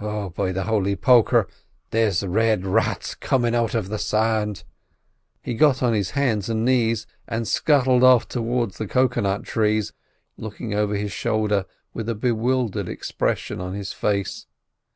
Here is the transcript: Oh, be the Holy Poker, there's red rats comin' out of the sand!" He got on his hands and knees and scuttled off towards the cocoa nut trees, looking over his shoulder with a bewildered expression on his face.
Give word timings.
Oh, 0.00 0.30
be 0.30 0.50
the 0.50 0.64
Holy 0.64 0.96
Poker, 0.96 1.46
there's 1.92 2.24
red 2.26 2.66
rats 2.66 3.14
comin' 3.14 3.54
out 3.54 3.72
of 3.72 3.88
the 3.88 4.00
sand!" 4.00 4.64
He 5.40 5.54
got 5.54 5.80
on 5.80 5.92
his 5.92 6.10
hands 6.10 6.48
and 6.48 6.64
knees 6.64 7.06
and 7.28 7.46
scuttled 7.46 8.02
off 8.02 8.26
towards 8.26 8.78
the 8.78 8.88
cocoa 8.88 9.20
nut 9.20 9.44
trees, 9.44 9.92
looking 10.36 10.74
over 10.74 10.96
his 10.96 11.12
shoulder 11.12 11.66
with 11.94 12.08
a 12.08 12.16
bewildered 12.16 12.88
expression 12.88 13.60
on 13.60 13.74
his 13.74 13.92
face. 13.92 14.46